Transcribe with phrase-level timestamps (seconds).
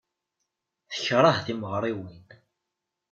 [0.91, 2.21] Tekṛeh timeɣriwin.